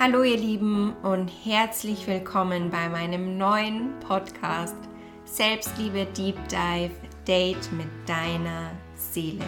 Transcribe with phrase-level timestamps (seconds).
[0.00, 4.76] Hallo ihr Lieben und herzlich willkommen bei meinem neuen Podcast
[5.24, 6.94] Selbstliebe Deep Dive
[7.26, 9.44] Date mit deiner Seele.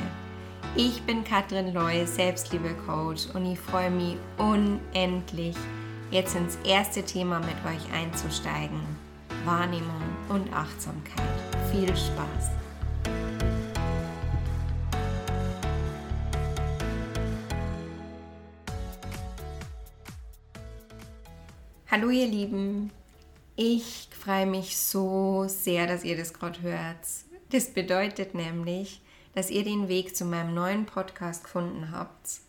[0.74, 5.54] Ich bin Katrin Loy, Selbstliebe Coach und ich freue mich unendlich,
[6.10, 8.80] jetzt ins erste Thema mit euch einzusteigen.
[9.44, 11.28] Wahrnehmung und Achtsamkeit.
[11.70, 12.69] Viel Spaß!
[21.92, 22.92] Hallo ihr Lieben,
[23.56, 27.04] ich freue mich so sehr, dass ihr das gerade hört.
[27.50, 29.02] Das bedeutet nämlich,
[29.34, 32.42] dass ihr den Weg zu meinem neuen Podcast gefunden habt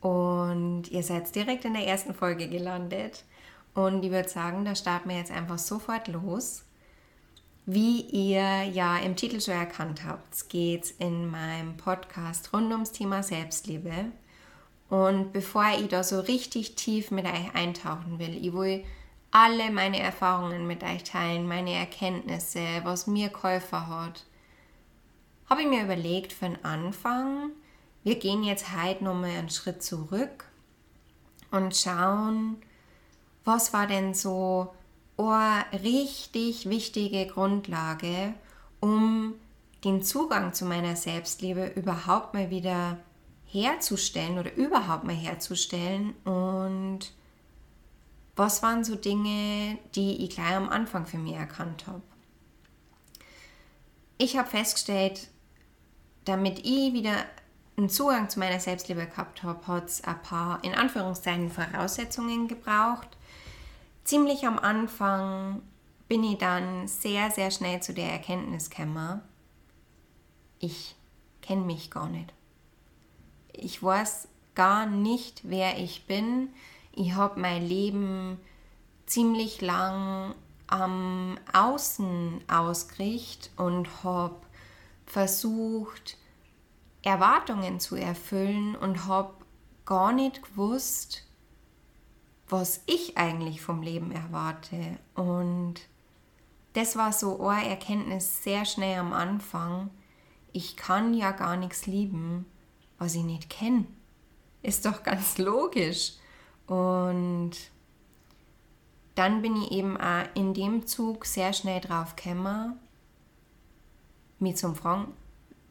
[0.00, 3.24] und ihr seid direkt in der ersten Folge gelandet
[3.74, 6.62] und ich würde sagen, da starten wir jetzt einfach sofort los.
[7.64, 12.92] Wie ihr ja im Titel schon erkannt habt, geht es in meinem Podcast rund ums
[12.92, 14.12] Thema Selbstliebe
[14.88, 18.84] und bevor ich da so richtig tief mit euch eintauchen will, ich will
[19.30, 24.24] alle meine Erfahrungen mit euch teilen, meine Erkenntnisse, was mir Käufer hat,
[25.50, 27.50] habe ich mir überlegt für den Anfang,
[28.04, 30.44] wir gehen jetzt heute nochmal einen Schritt zurück
[31.50, 32.56] und schauen,
[33.44, 34.72] was war denn so
[35.16, 38.34] eine richtig wichtige Grundlage,
[38.80, 39.34] um
[39.84, 42.98] den Zugang zu meiner Selbstliebe überhaupt mal wieder
[43.46, 47.12] herzustellen oder überhaupt mal herzustellen und
[48.34, 52.02] was waren so Dinge, die ich gleich am Anfang für mich erkannt habe.
[54.18, 55.28] Ich habe festgestellt,
[56.24, 57.24] damit ich wieder
[57.76, 63.16] einen Zugang zu meiner Selbstliebe gehabt habe, hat es ein paar in Anführungszeichen Voraussetzungen gebraucht.
[64.04, 65.62] Ziemlich am Anfang
[66.08, 69.20] bin ich dann sehr, sehr schnell zu der Erkenntnis gekommen,
[70.58, 70.96] ich
[71.42, 72.32] kenne mich gar nicht
[73.56, 76.48] ich weiß gar nicht, wer ich bin.
[76.92, 78.38] Ich habe mein Leben
[79.06, 80.34] ziemlich lang
[80.66, 84.36] am Außen ausgerichtet und habe
[85.04, 86.16] versucht,
[87.02, 89.32] Erwartungen zu erfüllen und habe
[89.84, 91.22] gar nicht gewusst,
[92.48, 94.98] was ich eigentlich vom Leben erwarte.
[95.14, 95.74] Und
[96.72, 99.90] das war so eine Erkenntnis sehr schnell am Anfang.
[100.52, 102.46] Ich kann ja gar nichts lieben
[102.98, 103.86] was ich nicht kenne.
[104.62, 106.14] Ist doch ganz logisch.
[106.66, 107.52] Und
[109.14, 112.78] dann bin ich eben auch in dem Zug sehr schnell drauf gekommen,
[114.38, 115.12] mich zum Fragen,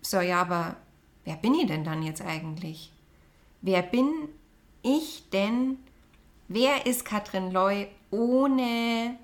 [0.02, 0.76] so ja, aber
[1.24, 2.92] wer bin ich denn dann jetzt eigentlich?
[3.62, 4.12] Wer bin
[4.82, 5.78] ich denn?
[6.48, 9.18] Wer ist Katrin Loy ohne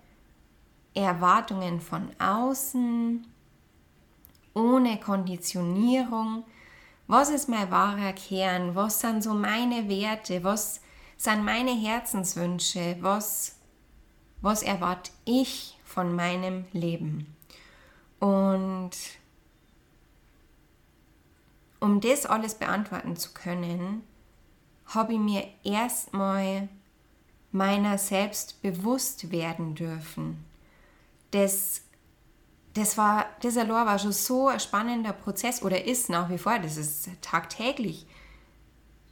[0.94, 3.26] Erwartungen von außen,
[4.54, 6.44] ohne Konditionierung?
[7.12, 8.74] Was ist mein wahrer Kern?
[8.74, 10.46] Was sind so meine Werte?
[10.46, 10.80] Was
[11.18, 12.96] sind meine Herzenswünsche?
[13.02, 13.58] Was,
[14.40, 17.36] was erwarte ich von meinem Leben?
[18.22, 18.92] Und
[21.82, 24.04] um das alles beantworten zu können,
[24.86, 26.70] habe ich mir erstmal
[27.52, 30.46] meiner selbst bewusst werden dürfen.
[31.32, 31.82] Das
[32.74, 36.58] das war, das allein war schon so ein spannender Prozess oder ist nach wie vor,
[36.60, 38.06] das ist tagtäglich,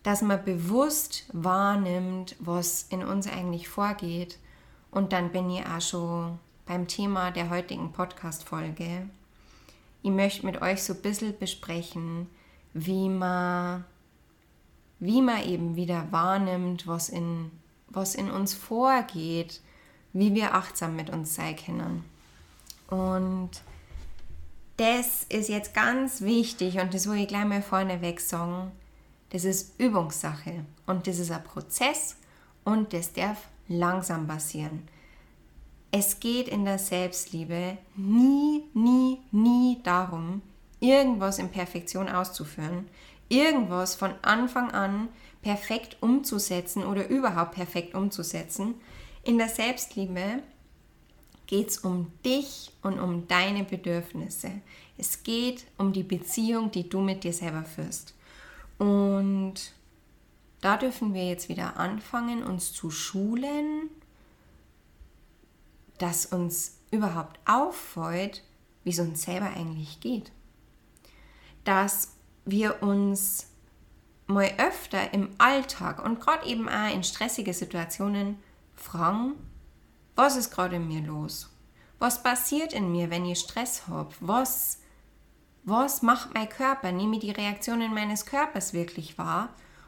[0.03, 4.39] dass man bewusst wahrnimmt, was in uns eigentlich vorgeht.
[4.91, 9.09] Und dann bin ich auch schon beim Thema der heutigen Podcast-Folge.
[10.01, 12.27] Ich möchte mit euch so ein bisschen besprechen,
[12.73, 13.83] wie man,
[14.99, 17.51] wie man eben wieder wahrnimmt, was in,
[17.89, 19.61] was in uns vorgeht,
[20.13, 22.05] wie wir achtsam mit uns sein können.
[22.89, 23.51] Und
[24.77, 28.71] das ist jetzt ganz wichtig und das will ich gleich mal vorneweg sagen.
[29.29, 32.15] Das ist Übungssache und das ist ein Prozess
[32.63, 34.87] und das darf langsam passieren.
[35.91, 40.41] Es geht in der Selbstliebe nie, nie, nie darum,
[40.79, 42.87] irgendwas in Perfektion auszuführen,
[43.27, 45.09] irgendwas von Anfang an
[45.41, 48.75] perfekt umzusetzen oder überhaupt perfekt umzusetzen.
[49.23, 50.41] In der Selbstliebe
[51.49, 54.51] geht es um dich und um deine Bedürfnisse.
[54.99, 58.13] Es geht um die Beziehung, die du mit dir selber führst.
[58.77, 59.55] Und
[60.61, 63.89] da dürfen wir jetzt wieder anfangen, uns zu schulen,
[65.97, 68.43] dass uns überhaupt auffällt,
[68.83, 70.31] wie es uns selber eigentlich geht.
[71.63, 72.13] Dass
[72.45, 73.47] wir uns
[74.27, 78.37] mal öfter im Alltag und gerade eben auch in stressige Situationen
[78.75, 79.33] fragen,
[80.19, 81.49] was ist gerade in mir los?
[81.97, 84.09] Was passiert in mir, wenn ich Stress habe?
[84.19, 84.79] Was,
[85.63, 86.91] was macht mein Körper?
[86.91, 89.47] Nehme ich die Reaktionen meines Körpers wirklich wahr?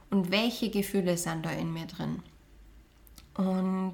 [0.10, 2.24] Und welche Gefühle sind da in mir drin?
[3.36, 3.94] Und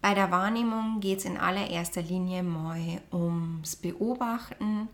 [0.00, 4.88] bei der Wahrnehmung geht es in allererster Linie mal ums Beobachten.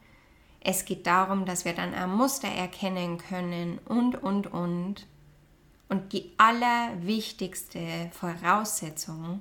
[0.60, 5.06] Es geht darum, dass wir dann ein Muster erkennen können und, und, und.
[5.88, 9.40] Und die allerwichtigste Voraussetzung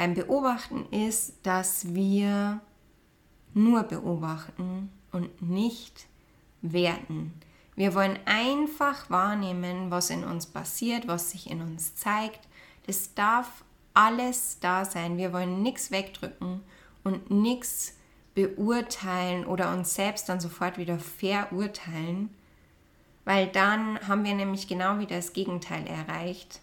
[0.00, 2.62] beim Beobachten ist, dass wir
[3.52, 6.06] nur beobachten und nicht
[6.62, 7.34] werten.
[7.76, 12.48] Wir wollen einfach wahrnehmen, was in uns passiert, was sich in uns zeigt.
[12.86, 13.62] Das darf
[13.92, 15.18] alles da sein.
[15.18, 16.62] Wir wollen nichts wegdrücken
[17.04, 17.94] und nichts
[18.34, 22.30] beurteilen oder uns selbst dann sofort wieder verurteilen,
[23.26, 26.62] weil dann haben wir nämlich genau wieder das Gegenteil erreicht.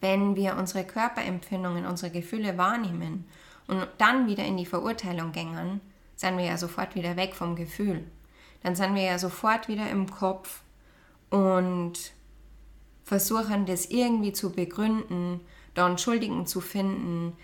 [0.00, 3.26] Wenn wir unsere Körperempfindungen, unsere Gefühle wahrnehmen
[3.66, 5.80] und dann wieder in die Verurteilung gängern,
[6.16, 8.04] sind wir ja sofort wieder weg vom Gefühl.
[8.62, 10.62] Dann sind wir ja sofort wieder im Kopf
[11.30, 12.12] und
[13.04, 15.40] versuchen das irgendwie zu begründen,
[15.74, 17.34] dann Schuldigen zu finden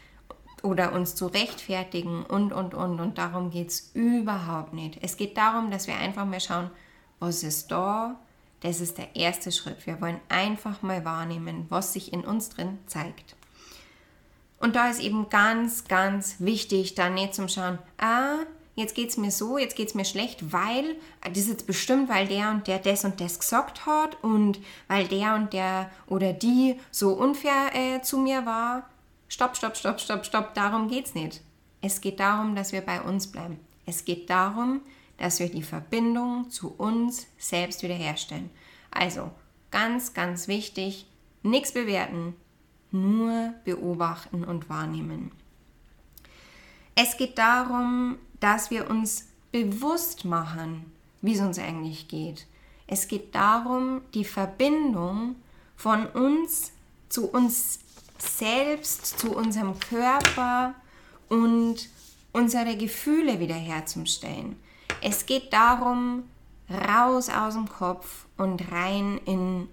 [0.63, 3.01] oder uns zu rechtfertigen und, und, und.
[3.01, 4.99] Und darum geht es überhaupt nicht.
[5.03, 6.71] Es geht darum, dass wir einfach mal schauen,
[7.19, 8.19] was ist da?
[8.65, 9.87] Das ist der erste Schritt.
[9.87, 13.37] Wir wollen einfach mal wahrnehmen, was sich in uns drin zeigt.
[14.59, 18.39] Und da ist eben ganz, ganz wichtig, da nicht zum Schauen, ah,
[18.75, 22.09] jetzt geht es mir so, jetzt geht es mir schlecht, weil, das ist jetzt bestimmt,
[22.09, 24.59] weil der und der das und das gesagt hat und
[24.89, 28.89] weil der und der oder die so unfair äh, zu mir war.
[29.29, 31.43] Stopp, stopp, stopp, stopp, stopp, darum geht es nicht.
[31.83, 33.61] Es geht darum, dass wir bei uns bleiben.
[33.85, 34.81] Es geht darum,
[35.19, 38.51] wir die Verbindung zu uns selbst wiederherstellen.
[38.91, 39.31] Also
[39.71, 41.07] ganz, ganz wichtig,
[41.43, 42.35] nichts bewerten,
[42.91, 45.33] nur beobachten und wahrnehmen.
[46.95, 52.47] Es geht darum, dass wir uns bewusst machen, wie es uns eigentlich geht.
[52.87, 55.37] Es geht darum, die Verbindung
[55.77, 56.73] von uns
[57.09, 57.81] zu uns
[58.19, 60.75] selbst, zu unserem Körper
[61.29, 61.89] und
[62.33, 64.57] unsere Gefühle wiederherzustellen.
[65.01, 66.25] Es geht darum,
[66.71, 69.69] raus aus dem Kopf und rein in,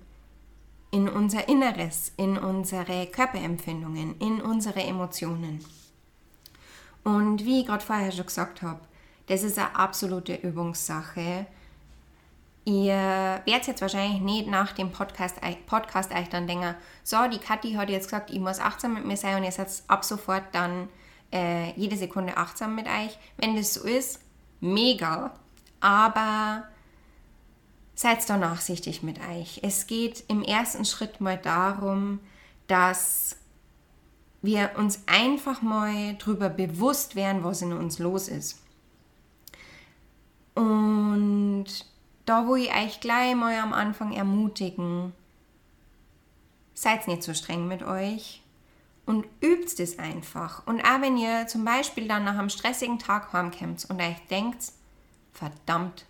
[0.92, 5.64] in unser Inneres, in unsere Körperempfindungen, in unsere Emotionen.
[7.04, 8.82] Und wie ich gerade vorher schon gesagt habe,
[9.28, 11.46] das ist eine absolute Übungssache.
[12.66, 12.94] Ihr
[13.46, 17.90] werdet jetzt wahrscheinlich nicht nach dem Podcast, Podcast euch dann denken, so, die Kathi hat
[17.90, 20.90] jetzt gesagt, ich muss achtsam mit mir sein und ihr seid ab sofort dann
[21.34, 23.18] äh, jede Sekunde achtsam mit euch.
[23.38, 24.20] Wenn das so ist,
[24.62, 25.34] mega.
[25.80, 26.64] Aber
[27.96, 29.60] seid da nachsichtig mit euch.
[29.64, 32.20] Es geht im ersten Schritt mal darum,
[32.68, 33.36] dass
[34.42, 38.60] wir uns einfach mal darüber bewusst werden, was in uns los ist.
[40.56, 41.66] Und
[42.26, 45.14] da wo ich euch gleich mal am Anfang ermutigen,
[46.74, 48.42] seid nicht so streng mit euch
[49.06, 50.66] und übt es einfach.
[50.68, 54.72] Und auch wenn ihr zum Beispiel dann nach einem stressigen Tag heimkommt und euch denkt,
[55.34, 56.06] verdammt,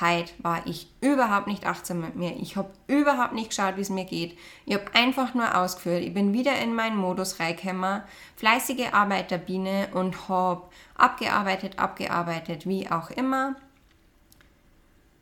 [0.00, 2.36] heute war ich überhaupt nicht achtsam mit mir.
[2.36, 4.38] Ich habe überhaupt nicht geschaut, wie es mir geht.
[4.66, 6.02] Ich habe einfach nur ausgeführt.
[6.02, 8.02] Ich bin wieder in meinen Modus reingekommen,
[8.36, 13.56] fleißige Arbeiterbiene und habe abgearbeitet, abgearbeitet, wie auch immer.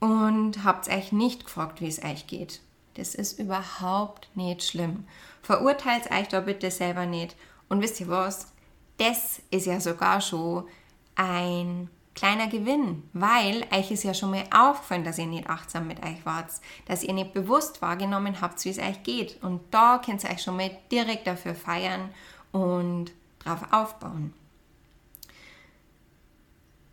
[0.01, 2.61] Und habt euch nicht gefragt, wie es euch geht.
[2.97, 5.07] Das ist überhaupt nicht schlimm.
[5.43, 7.37] Verurteilt euch da bitte selber nicht.
[7.69, 8.53] Und wisst ihr was?
[8.97, 10.67] Das ist ja sogar schon
[11.15, 16.03] ein kleiner Gewinn, weil euch ist ja schon mal aufgefallen, dass ihr nicht achtsam mit
[16.03, 16.51] euch wart,
[16.87, 19.43] dass ihr nicht bewusst wahrgenommen habt, wie es euch geht.
[19.43, 22.09] Und da könnt ihr euch schon mal direkt dafür feiern
[22.53, 24.33] und drauf aufbauen.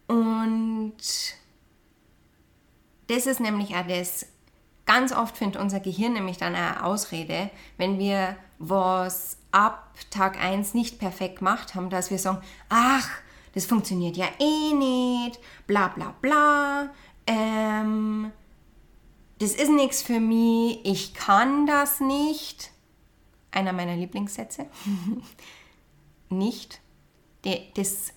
[0.07, 0.93] Und
[3.07, 4.25] das ist nämlich auch das,
[4.85, 10.73] ganz oft findet unser Gehirn nämlich dann eine Ausrede, wenn wir was ab Tag 1
[10.73, 13.09] nicht perfekt gemacht haben, dass wir sagen, ach,
[13.53, 16.89] das funktioniert ja eh nicht, bla bla bla,
[17.27, 18.31] ähm,
[19.39, 22.71] das ist nichts für mich, ich kann das nicht.
[23.51, 24.67] Einer meiner Lieblingssätze.
[26.29, 26.79] nicht.
[27.75, 28.13] Das,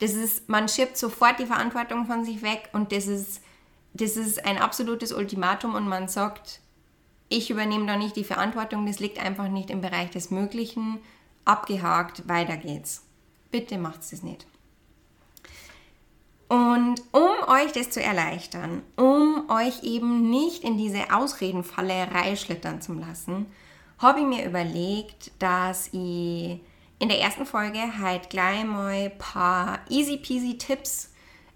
[0.00, 3.40] das ist, man schiebt sofort die Verantwortung von sich weg und das ist,
[3.94, 6.60] das ist ein absolutes Ultimatum und man sagt,
[7.28, 10.98] ich übernehme da nicht die Verantwortung, das liegt einfach nicht im Bereich des Möglichen.
[11.44, 13.04] Abgehakt, weiter geht's.
[13.50, 14.46] Bitte macht es nicht.
[16.48, 22.94] Und um euch das zu erleichtern, um euch eben nicht in diese Ausredenfalle schlittern zu
[22.94, 23.46] lassen,
[23.98, 26.60] habe ich mir überlegt, dass ich
[26.98, 31.13] in der ersten Folge halt gleich mal ein paar easy peasy Tipps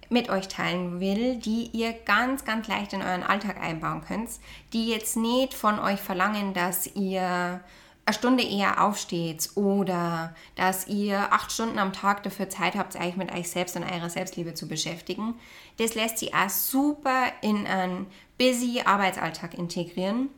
[0.09, 4.31] mit euch teilen will, die ihr ganz, ganz leicht in euren Alltag einbauen könnt,
[4.73, 7.61] die jetzt nicht von euch verlangen, dass ihr
[8.09, 13.17] eine Stunde eher aufsteht oder dass ihr acht Stunden am Tag dafür Zeit habt, euch
[13.17, 15.35] mit euch selbst und eurer Selbstliebe zu beschäftigen.
[15.77, 18.07] Das lässt sich auch super in einen
[18.39, 20.31] busy Arbeitsalltag integrieren.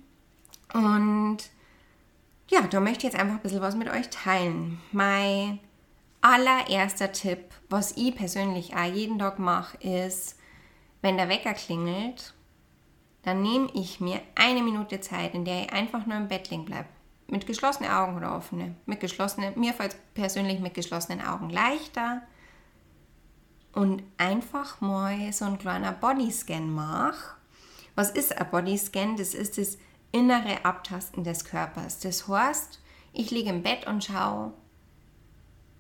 [0.72, 1.38] Und
[2.48, 4.80] ja, da möchte ich jetzt einfach ein bisschen was mit euch teilen.
[4.90, 5.60] Mein
[6.20, 10.36] allererster Tipp, was ich persönlich auch jeden Tag mache, ist,
[11.02, 12.34] wenn der Wecker klingelt,
[13.22, 16.64] dann nehme ich mir eine Minute Zeit, in der ich einfach nur im Bett liegen
[16.64, 16.88] bleibe.
[17.26, 18.74] Mit geschlossenen Augen oder offene.
[18.86, 22.22] Mit geschlossenen, mir fällt persönlich mit geschlossenen Augen leichter.
[23.72, 27.36] Und einfach mal so ein kleiner Bodyscan mache.
[27.94, 29.16] Was ist ein Bodyscan?
[29.16, 29.78] Das ist das
[30.12, 32.00] innere Abtasten des Körpers.
[32.00, 32.80] Das heißt,
[33.12, 34.52] ich liege im Bett und schaue,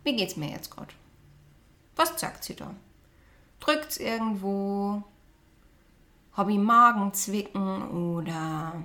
[0.04, 0.92] wie geht es mir jetzt gerade?
[1.96, 2.74] Was sagt sie da?
[3.60, 5.02] Drückt es irgendwo?
[6.32, 8.82] Habe ich Magenzwicken oder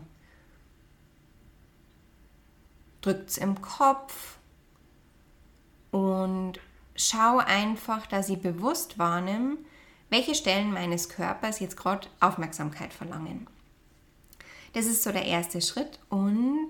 [3.02, 4.38] drückt es im Kopf?
[5.92, 6.60] Und
[6.96, 9.58] schau einfach, dass ich bewusst wahrnehme,
[10.10, 13.48] welche Stellen meines Körpers jetzt gerade Aufmerksamkeit verlangen.
[14.74, 16.70] Das ist so der erste Schritt und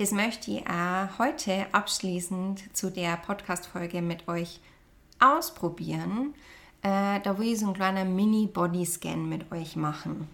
[0.00, 4.58] das möchte ich auch heute abschließend zu der Podcast-Folge mit euch
[5.18, 6.32] ausprobieren.
[6.80, 10.26] Äh, da will ich so einen kleinen Mini-Body-Scan mit euch machen.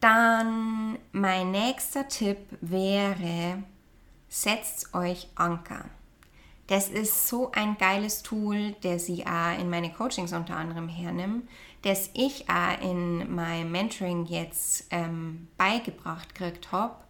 [0.00, 3.62] Dann mein nächster Tipp wäre,
[4.28, 5.86] setzt euch Anker.
[6.66, 11.44] Das ist so ein geiles Tool, das ich auch in meine Coachings unter anderem hernehme,
[11.80, 17.01] das ich auch in meinem Mentoring jetzt ähm, beigebracht gekriegt habe.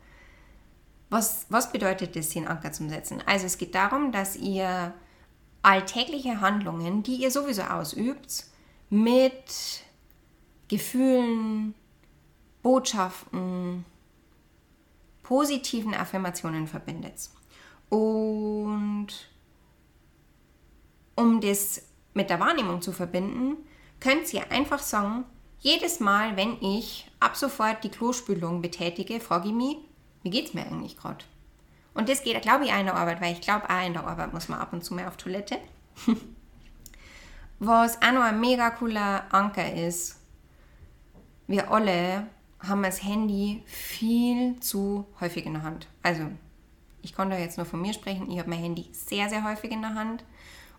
[1.12, 3.23] Was, was bedeutet das, den Anker zu setzen?
[3.26, 4.95] Also es geht darum, dass ihr
[5.61, 8.47] alltägliche Handlungen, die ihr sowieso ausübt,
[8.88, 9.85] mit
[10.69, 11.75] Gefühlen,
[12.62, 13.85] Botschaften,
[15.23, 17.28] positiven Affirmationen verbindet.
[17.90, 19.09] Und
[21.14, 21.83] um das
[22.14, 23.59] mit der Wahrnehmung zu verbinden,
[24.00, 25.25] könnt ihr einfach sagen,
[25.59, 29.76] jedes Mal, wenn ich ab sofort die Klospülung betätige, frage ich mich,
[30.22, 31.24] wie geht es mir eigentlich gerade?
[31.94, 34.06] Und das geht, glaube ich, auch in der Arbeit, weil ich glaube, auch in der
[34.06, 35.58] Arbeit muss man ab und zu mehr auf Toilette.
[37.58, 40.18] Was auch noch ein mega cooler Anker ist,
[41.46, 42.26] wir alle
[42.60, 45.86] haben das Handy viel zu häufig in der Hand.
[46.02, 46.24] Also,
[47.02, 49.70] ich kann da jetzt nur von mir sprechen, ich habe mein Handy sehr, sehr häufig
[49.70, 50.24] in der Hand.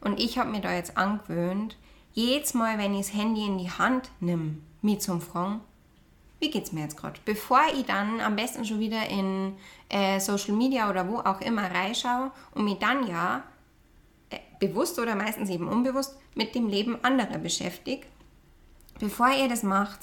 [0.02, 1.78] Und ich habe mir da jetzt angewöhnt,
[2.14, 5.62] jedes Mal, wenn ich das Handy in die Hand nehme, mich zum Fragen,
[6.44, 7.20] wie geht es mir jetzt gerade?
[7.24, 9.56] Bevor ich dann am besten schon wieder in
[9.88, 13.44] äh, Social Media oder wo auch immer reinschaue und mich dann ja
[14.30, 18.06] äh, bewusst oder meistens eben unbewusst mit dem Leben anderer beschäftige.
[19.00, 20.00] Bevor ihr das macht,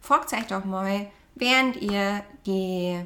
[0.00, 3.02] fragt euch doch mal, während ihr die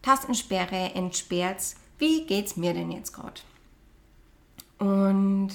[0.00, 3.40] Tastensperre entsperrt, wie geht es mir denn jetzt gerade?
[4.78, 5.50] Und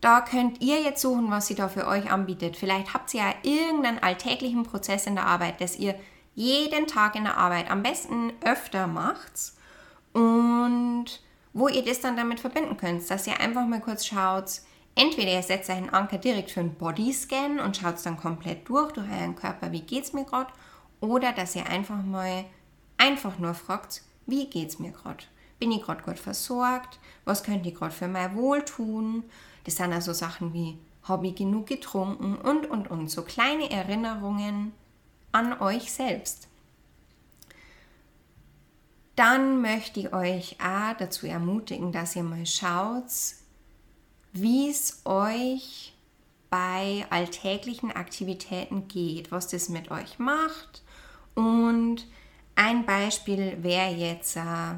[0.00, 2.56] da könnt ihr jetzt suchen, was sie da für euch anbietet.
[2.56, 5.94] Vielleicht habt ihr ja irgendeinen alltäglichen Prozess in der Arbeit, das ihr
[6.34, 9.52] jeden Tag in der Arbeit am besten öfter macht
[10.12, 11.06] und
[11.54, 14.60] wo ihr das dann damit verbinden könnt, dass ihr einfach mal kurz schaut,
[14.94, 18.92] entweder ihr setzt einen Anker direkt für einen Bodyscan und schaut es dann komplett durch,
[18.92, 20.52] durch euren Körper, wie geht es mir gerade,
[21.00, 22.44] oder dass ihr einfach mal
[22.98, 25.24] einfach nur fragt, wie geht es mir gerade?
[25.58, 26.98] Bin ich gerade gut versorgt?
[27.24, 29.24] Was könnt ihr gerade für mein Wohl tun?
[29.64, 33.10] Das sind also Sachen wie, habe ich genug getrunken und, und, und.
[33.10, 34.72] So kleine Erinnerungen
[35.32, 36.48] an euch selbst.
[39.16, 43.10] Dann möchte ich euch auch dazu ermutigen, dass ihr mal schaut,
[44.32, 45.94] wie es euch
[46.50, 50.82] bei alltäglichen Aktivitäten geht, was das mit euch macht.
[51.34, 52.06] Und
[52.54, 54.74] ein Beispiel wäre jetzt, äh,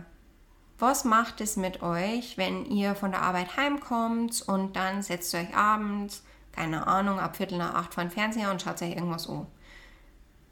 [0.79, 5.41] was macht es mit euch, wenn ihr von der Arbeit heimkommt und dann setzt ihr
[5.41, 9.27] euch abends, keine Ahnung, ab Viertel nach acht vor den Fernseher und schaut euch irgendwas
[9.27, 9.47] um?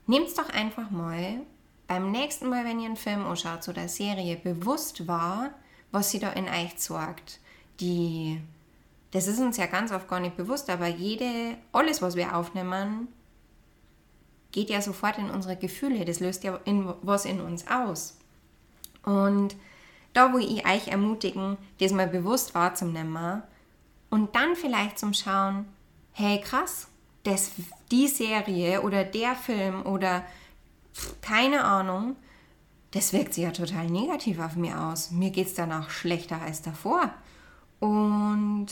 [0.07, 1.41] Nehmt es doch einfach mal
[1.87, 5.51] beim nächsten Mal, wenn ihr einen Film anschaut oder Serie, bewusst wahr,
[5.93, 7.39] was sie da in euch sorgt.
[7.81, 8.41] Die,
[9.13, 13.09] das ist uns ja ganz oft gar nicht bewusst, aber jede, alles, was wir aufnehmen,
[14.51, 16.05] geht ja sofort in unsere Gefühle.
[16.05, 18.19] Das löst ja in, was in uns aus.
[19.05, 19.55] Und
[20.17, 23.43] da wo ich euch ermutigen, das mal bewusst wahrzunehmen
[24.09, 25.67] und dann vielleicht zum Schauen,
[26.13, 26.89] hey krass,
[27.25, 27.51] das,
[27.91, 30.25] die Serie oder der Film oder
[31.21, 32.17] keine Ahnung,
[32.93, 35.11] das wirkt sich ja total negativ auf mir aus.
[35.11, 37.11] Mir geht es danach schlechter als davor.
[37.79, 38.69] Und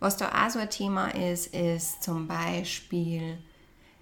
[0.00, 3.38] was da auch so ein Thema ist, ist zum Beispiel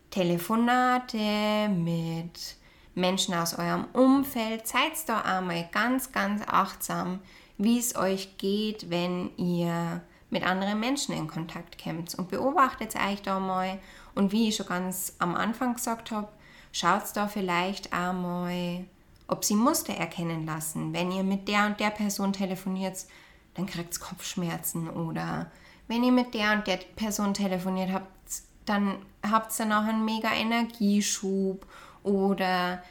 [0.08, 2.56] Telefonate mit
[3.00, 4.66] Menschen aus eurem Umfeld.
[4.66, 7.20] Seid da einmal ganz, ganz achtsam,
[7.58, 12.14] wie es euch geht, wenn ihr mit anderen Menschen in Kontakt kommt.
[12.14, 13.78] Und beobachtet euch da mal.
[14.14, 16.28] Und wie ich schon ganz am Anfang gesagt habe,
[16.72, 18.84] schaut da vielleicht einmal,
[19.28, 20.92] ob sie Muster erkennen lassen.
[20.92, 23.06] Wenn ihr mit der und der Person telefoniert,
[23.54, 24.88] dann kriegt es Kopfschmerzen.
[24.88, 25.50] Oder
[25.88, 28.08] wenn ihr mit der und der Person telefoniert habt,
[28.66, 28.96] dann
[29.28, 31.66] habt ihr danach einen mega Energieschub.
[32.02, 32.82] Oder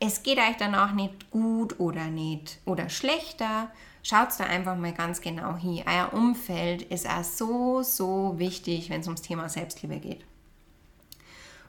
[0.00, 3.70] es geht euch danach nicht gut oder nicht oder schlechter.
[4.02, 5.84] Schaut da einfach mal ganz genau hin.
[5.86, 10.24] Euer Umfeld ist auch so, so wichtig, wenn es ums Thema Selbstliebe geht.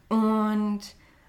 [0.09, 0.81] Und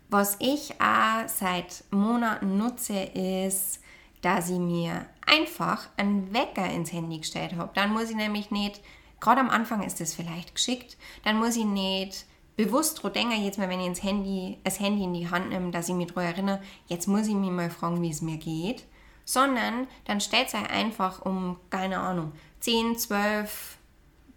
[0.08, 3.80] was ich auch seit Monaten nutze, ist,
[4.22, 7.72] dass ich mir einfach einen Wecker ins Handy gestellt habe.
[7.74, 8.80] Dann muss ich nämlich nicht,
[9.20, 12.24] gerade am Anfang ist das vielleicht geschickt, dann muss ich nicht
[12.56, 15.70] bewusst daran denken, jetzt mal, wenn ich ins Handy, das Handy in die Hand nehme,
[15.70, 18.84] dass ich mich daran erinnere, jetzt muss ich mich mal fragen, wie es mir geht,
[19.24, 23.78] sondern dann stellt es euch einfach um, keine Ahnung, 10, 12,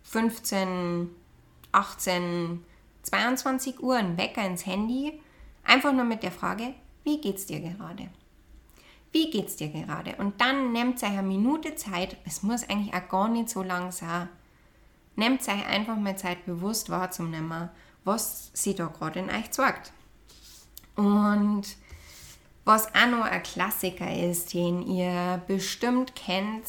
[0.03, 1.09] 15,
[1.71, 2.63] 18,
[3.03, 5.19] 22 Uhr einen Wecker ins Handy,
[5.63, 8.09] einfach nur mit der Frage, wie geht's dir gerade?
[9.11, 10.15] Wie geht's dir gerade?
[10.17, 13.91] Und dann nehmt euch eine Minute Zeit, es muss eigentlich auch gar nicht so lang
[13.91, 14.29] sein,
[15.15, 17.69] nehmt euch einfach mal Zeit bewusst wahrzunehmen,
[18.07, 19.91] was sie da gerade in euch zeigt.
[20.95, 21.63] Und
[22.65, 26.65] was auch noch ein Klassiker ist, den ihr bestimmt kennt,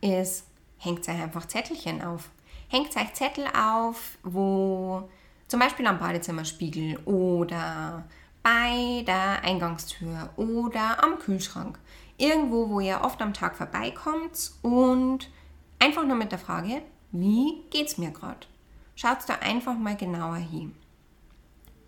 [0.00, 0.46] ist,
[0.78, 2.30] hängt euch einfach Zettelchen auf.
[2.68, 5.08] Hängt euch Zettel auf, wo
[5.48, 8.04] zum Beispiel am Badezimmerspiegel oder
[8.42, 11.78] bei der Eingangstür oder am Kühlschrank.
[12.16, 15.30] Irgendwo, wo ihr oft am Tag vorbeikommt und
[15.78, 18.46] einfach nur mit der Frage, wie geht's mir gerade?
[18.94, 20.74] Schaut da einfach mal genauer hin.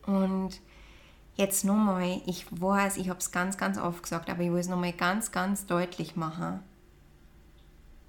[0.06, 0.60] Und
[1.34, 4.68] jetzt nochmal, ich weiß, ich habe es ganz, ganz oft gesagt, aber ich will es
[4.68, 6.60] nochmal ganz, ganz deutlich machen.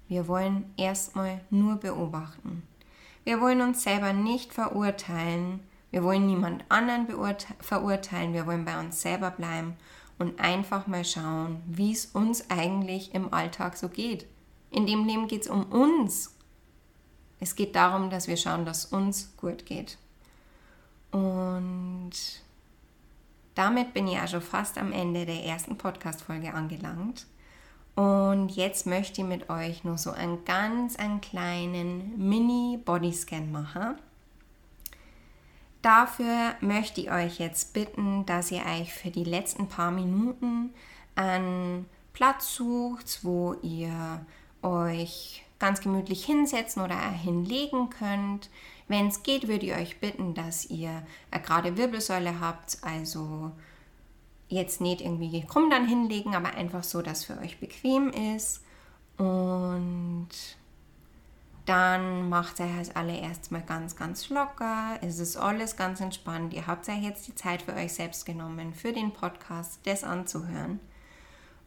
[0.08, 2.62] Wir wollen erstmal nur beobachten.
[3.24, 5.60] Wir wollen uns selber nicht verurteilen.
[5.90, 7.06] Wir wollen niemand anderen
[7.60, 8.32] verurteilen.
[8.32, 9.76] Wir wollen bei uns selber bleiben
[10.18, 14.26] und einfach mal schauen, wie es uns eigentlich im Alltag so geht.
[14.70, 16.34] In dem Leben geht es um uns.
[17.40, 19.98] Es geht darum, dass wir schauen, dass uns gut geht.
[21.10, 22.12] Und
[23.54, 27.26] damit bin ich auch schon fast am Ende der ersten Podcast-Folge angelangt.
[27.94, 33.98] Und jetzt möchte ich mit euch nur so einen ganz einen kleinen Mini-Bodyscan machen.
[35.82, 40.70] Dafür möchte ich euch jetzt bitten, dass ihr euch für die letzten paar Minuten
[41.16, 44.24] einen Platz sucht, wo ihr
[44.62, 48.50] euch ganz gemütlich hinsetzen oder hinlegen könnt.
[48.86, 53.52] Wenn es geht, würde ich euch bitten, dass ihr eine gerade Wirbelsäule habt, also
[54.48, 58.62] jetzt nicht irgendwie krumm dann hinlegen, aber einfach so, dass für euch bequem ist.
[59.18, 60.28] Und
[61.66, 64.98] dann macht ihr als allererst mal ganz, ganz locker.
[65.02, 66.54] Es ist alles ganz entspannt.
[66.54, 70.80] Ihr habt ja jetzt die Zeit für euch selbst genommen, für den Podcast, das anzuhören.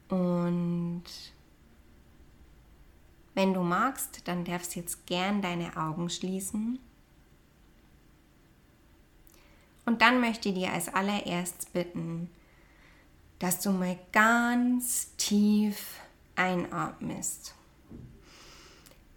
[0.09, 1.03] Und
[3.33, 6.79] wenn du magst, dann darfst jetzt gern deine Augen schließen.
[9.85, 12.29] Und dann möchte ich dir als allererst bitten,
[13.39, 15.99] dass du mal ganz tief
[16.35, 17.55] einatmest.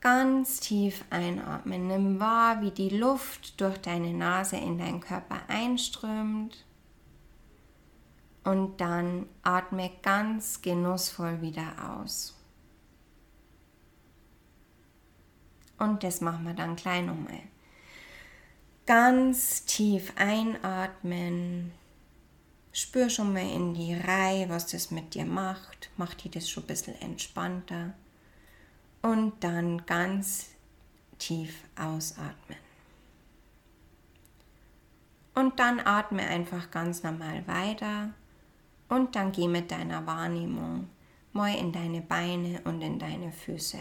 [0.00, 1.86] Ganz tief einatmen.
[1.88, 6.64] Nimm wahr, wie die Luft durch deine Nase in deinen Körper einströmt.
[8.44, 12.34] Und dann atme ganz genussvoll wieder aus.
[15.78, 17.40] Und das machen wir dann gleich nochmal.
[18.86, 21.72] Ganz tief einatmen
[22.76, 25.90] Spür schon mal in die Reihe, was das mit dir macht.
[25.96, 27.94] Macht dir das schon ein bisschen entspannter.
[29.00, 30.50] Und dann ganz
[31.18, 32.58] tief ausatmen.
[35.36, 38.10] Und dann atme einfach ganz normal weiter.
[38.88, 40.88] Und dann geh mit deiner Wahrnehmung
[41.32, 43.78] mal in deine Beine und in deine Füße.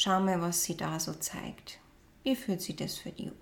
[0.00, 1.80] Schau mal, was sie da so zeigt.
[2.22, 3.32] Wie fühlt sich das für dich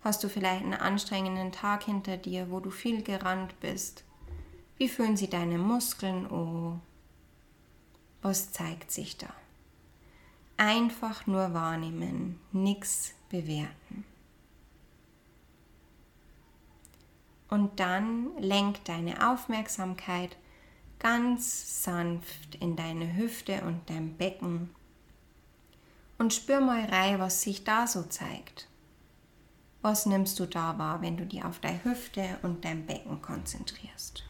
[0.00, 4.04] Hast du vielleicht einen anstrengenden Tag hinter dir, wo du viel gerannt bist?
[4.78, 6.80] Wie fühlen sich deine Muskeln an?
[8.22, 9.28] Was zeigt sich da?
[10.56, 14.04] Einfach nur wahrnehmen, nichts bewerten.
[17.50, 20.38] Und dann lenk deine Aufmerksamkeit
[20.98, 24.70] ganz sanft in deine Hüfte und dein Becken
[26.18, 28.68] und spür mal rein, was sich da so zeigt.
[29.82, 34.24] Was nimmst du da wahr, wenn du dich auf deine Hüfte und dein Becken konzentrierst?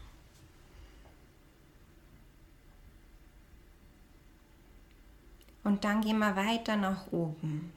[5.63, 7.73] Und dann gehen wir weiter nach oben.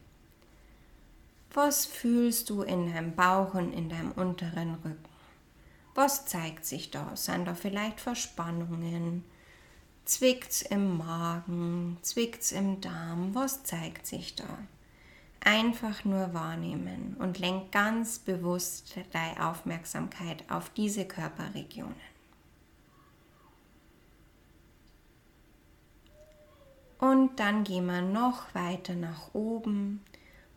[1.52, 5.10] Was fühlst du in deinem Bauch und in deinem unteren Rücken?
[5.94, 7.16] Was zeigt sich da?
[7.16, 9.24] Sind da vielleicht Verspannungen?
[10.10, 11.96] Zwickt's im Magen?
[12.02, 13.32] Zwickt's im Darm?
[13.32, 14.58] Was zeigt sich da?
[15.38, 21.94] Einfach nur wahrnehmen und lenk ganz bewusst deine Aufmerksamkeit auf diese Körperregionen.
[26.98, 30.02] Und dann gehen wir noch weiter nach oben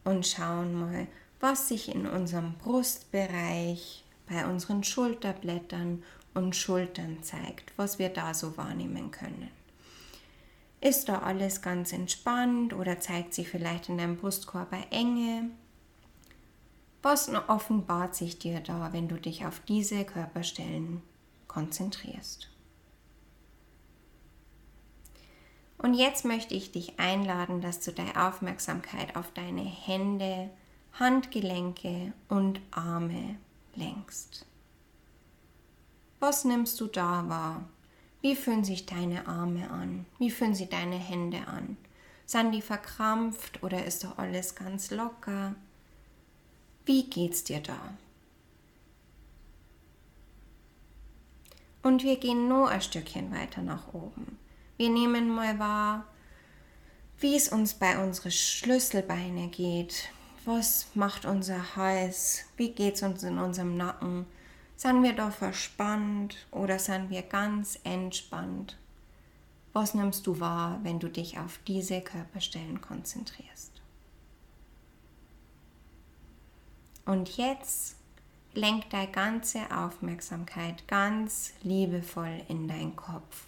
[0.04, 1.06] und schauen mal,
[1.40, 6.02] was sich in unserem Brustbereich, bei unseren Schulterblättern
[6.34, 9.50] und Schultern zeigt, was wir da so wahrnehmen können.
[10.82, 15.50] Ist da alles ganz entspannt oder zeigt sich vielleicht in deinem Brustkorb Enge?
[17.02, 21.02] Was offenbart sich dir da, wenn du dich auf diese Körperstellen
[21.48, 22.50] konzentrierst?
[25.78, 30.50] Und jetzt möchte ich dich einladen, dass du deine Aufmerksamkeit auf deine Hände,
[30.94, 33.36] Handgelenke und Arme
[33.76, 34.46] lenkst.
[36.24, 37.66] Was nimmst du da wahr?
[38.22, 40.06] Wie fühlen sich deine Arme an?
[40.20, 41.76] Wie fühlen sich deine Hände an?
[42.26, 45.54] Sind die verkrampft oder ist doch alles ganz locker?
[46.86, 47.78] Wie geht's dir da?
[51.82, 54.40] Und wir gehen nur ein Stückchen weiter nach oben.
[54.78, 56.06] Wir nehmen mal wahr,
[57.20, 60.08] wie es uns bei unseren Schlüsselbeine geht.
[60.46, 62.46] Was macht unser Hals?
[62.56, 64.26] Wie geht es uns in unserem Nacken?
[64.76, 68.78] Sind wir da verspannt oder sind wir ganz entspannt?
[69.72, 73.82] Was nimmst du wahr, wenn du dich auf diese Körperstellen konzentrierst?
[77.06, 77.96] Und jetzt
[78.54, 83.46] lenk deine ganze Aufmerksamkeit ganz liebevoll in deinen Kopf.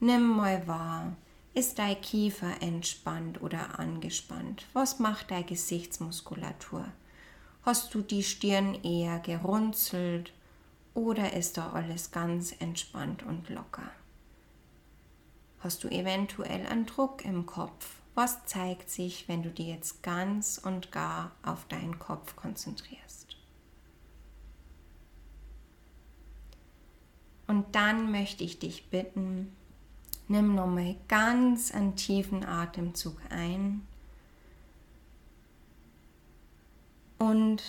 [0.00, 1.16] Nimm mal wahr,
[1.54, 4.66] ist dein Kiefer entspannt oder angespannt?
[4.72, 6.86] Was macht deine Gesichtsmuskulatur?
[7.62, 10.32] Hast du die Stirn eher gerunzelt
[10.94, 13.90] oder ist da alles ganz entspannt und locker?
[15.60, 18.00] Hast du eventuell einen Druck im Kopf?
[18.14, 23.36] Was zeigt sich, wenn du dir jetzt ganz und gar auf deinen Kopf konzentrierst?
[27.46, 29.52] Und dann möchte ich dich bitten,
[30.32, 33.86] Nimm nochmal ganz einen tiefen Atemzug ein
[37.18, 37.62] und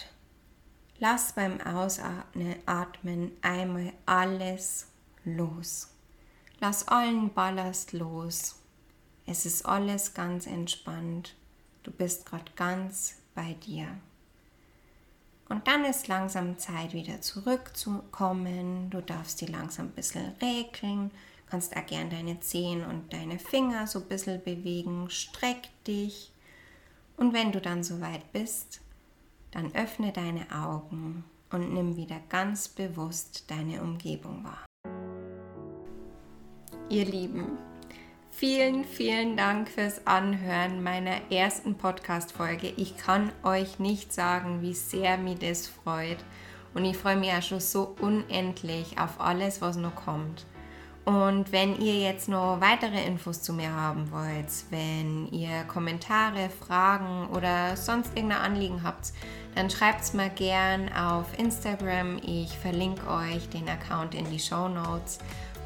[1.03, 4.87] lass beim Ausatmen einmal alles
[5.25, 5.89] los.
[6.61, 8.55] Lass allen Ballast los.
[9.25, 11.35] Es ist alles ganz entspannt.
[11.83, 13.87] Du bist gerade ganz bei dir.
[15.49, 18.89] Und dann ist langsam Zeit, wieder zurückzukommen.
[18.89, 21.11] Du darfst die langsam ein bisschen regeln
[21.49, 25.07] kannst auch gern deine Zehen und deine Finger so ein bisschen bewegen.
[25.11, 26.31] Streck dich.
[27.15, 28.81] Und wenn du dann soweit bist,
[29.53, 34.65] dann öffne deine Augen und nimm wieder ganz bewusst deine Umgebung wahr.
[36.89, 37.57] Ihr Lieben,
[38.31, 42.73] vielen, vielen Dank fürs Anhören meiner ersten Podcast-Folge.
[42.77, 46.17] Ich kann euch nicht sagen, wie sehr mich das freut.
[46.73, 50.45] Und ich freue mich auch schon so unendlich auf alles, was noch kommt.
[51.05, 57.27] Und wenn ihr jetzt noch weitere Infos zu mir haben wollt, wenn ihr Kommentare, Fragen
[57.27, 59.11] oder sonst irgendein Anliegen habt,
[59.55, 62.19] dann schreibt es mir gern auf Instagram.
[62.23, 65.19] Ich verlinke euch den Account in die Show Notes.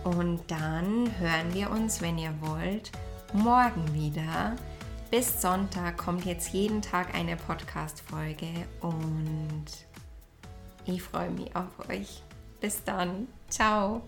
[0.04, 2.92] Und dann hören wir uns, wenn ihr wollt,
[3.34, 4.56] morgen wieder.
[5.12, 8.48] Bis Sonntag kommt jetzt jeden Tag eine Podcast-Folge
[8.82, 9.66] und
[10.86, 12.24] ich freue mich auf euch.
[12.60, 13.28] Bis dann.
[13.50, 14.02] Ciao.